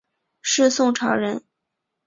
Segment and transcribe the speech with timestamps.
[0.41, 1.43] 是宋朝人。